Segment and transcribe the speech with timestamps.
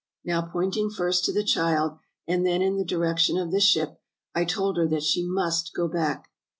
[0.25, 4.01] Now pointing first to the child, and then in the direction of the ship,
[4.33, 6.31] I told her that she must go back.